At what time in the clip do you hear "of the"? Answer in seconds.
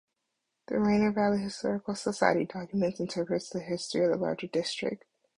4.03-4.17